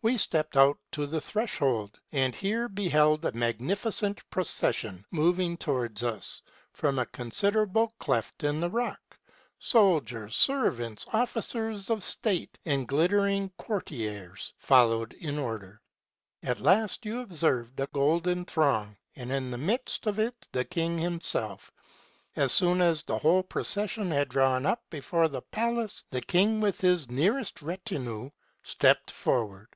We 0.00 0.16
stepped 0.16 0.56
out 0.56 0.78
to 0.92 1.08
the 1.08 1.20
threshold, 1.20 1.98
and 2.12 2.32
here 2.32 2.68
beheld 2.68 3.24
a 3.24 3.32
magnificent 3.32 4.22
procession 4.30 5.04
moving 5.10 5.56
towards 5.56 6.04
us 6.04 6.40
from 6.72 7.00
a 7.00 7.06
considerable 7.06 7.88
cleft 7.98 8.44
in 8.44 8.60
the 8.60 8.70
rock. 8.70 9.18
Soldiers, 9.58 10.36
sen 10.36 10.80
ants, 10.80 11.04
officers 11.12 11.90
of 11.90 12.04
state, 12.04 12.56
and 12.64 12.86
glittering 12.86 13.50
courtiers, 13.58 14.52
followed 14.58 15.14
in 15.14 15.36
order. 15.36 15.80
At 16.44 16.60
last 16.60 17.04
you 17.04 17.18
observed 17.18 17.80
a 17.80 17.88
golden 17.88 18.44
throng, 18.44 18.96
and 19.16 19.32
in 19.32 19.50
the 19.50 19.58
midst 19.58 20.06
of 20.06 20.20
it 20.20 20.46
the 20.52 20.64
king 20.64 20.96
himself. 20.98 21.72
So 22.36 22.46
soon 22.46 22.80
as 22.80 23.02
the 23.02 23.18
whole 23.18 23.42
procession 23.42 24.12
had 24.12 24.28
drawn 24.28 24.64
up 24.64 24.84
before 24.90 25.26
the 25.26 25.42
palace, 25.42 26.04
the 26.08 26.20
king, 26.22 26.60
with 26.60 26.80
his 26.82 27.10
nearest 27.10 27.60
retinue, 27.62 28.30
stepped 28.62 29.10
forward. 29.10 29.66